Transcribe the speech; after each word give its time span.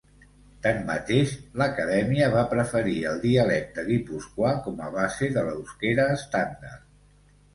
Tanmateix, 0.67 1.33
l'Acadèmia 1.61 2.29
va 2.35 2.45
preferir 2.53 2.95
el 3.11 3.21
dialecte 3.27 3.85
guipuscoà 3.89 4.53
com 4.69 4.83
a 4.85 4.89
base 4.97 5.29
de 5.37 5.43
l'eusquera 5.51 6.09
estàndard. 6.17 6.89